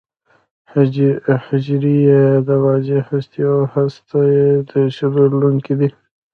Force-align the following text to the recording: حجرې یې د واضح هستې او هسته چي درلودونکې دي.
حجرې 1.51 1.95
یې 2.07 2.21
د 2.47 2.49
واضح 2.65 3.03
هستې 3.11 3.41
او 3.53 3.59
هسته 3.73 4.19
چي 4.95 5.05
درلودونکې 5.13 5.73
دي. 5.79 5.89